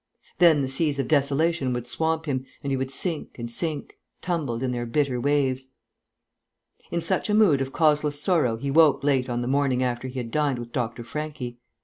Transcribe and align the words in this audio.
Then 0.39 0.63
the 0.63 0.67
seas 0.67 0.97
of 0.97 1.07
desolation 1.07 1.73
would 1.73 1.85
swamp 1.85 2.25
him 2.25 2.43
and 2.63 2.71
he 2.71 2.75
would 2.75 2.89
sink 2.89 3.37
and 3.37 3.51
sink, 3.51 3.99
tumbled 4.19 4.63
in 4.63 4.71
their 4.71 4.87
bitter 4.87 5.21
waves. 5.21 5.67
In 6.89 7.01
such 7.01 7.29
a 7.29 7.35
mood 7.35 7.61
of 7.61 7.71
causeless 7.71 8.19
sorrow 8.19 8.57
he 8.57 8.71
woke 8.71 9.03
late 9.03 9.29
on 9.29 9.43
the 9.43 9.47
morning 9.47 9.83
after 9.83 10.07
he 10.07 10.17
had 10.17 10.31
dined 10.31 10.57
with 10.57 10.71
Dr. 10.71 11.03
Franchi. 11.03 11.59